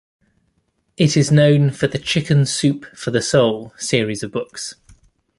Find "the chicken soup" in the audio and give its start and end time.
1.85-2.85